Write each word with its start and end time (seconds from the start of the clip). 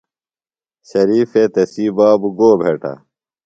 ݨ 0.03 0.03
شریفے 0.89 1.43
تسی 1.53 1.85
بابوۡ 1.97 2.33
گو 2.37 2.49
بھٹہ؟ 2.59 2.93